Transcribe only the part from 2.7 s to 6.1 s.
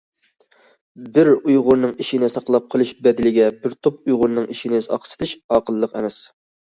قېلىش بەدىلىگە بىر توپ ئۇيغۇرنىڭ ئىشىنى ئاقسىتىش ئاقىللىق